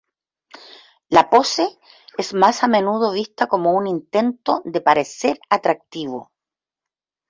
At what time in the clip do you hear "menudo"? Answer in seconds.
2.67-3.11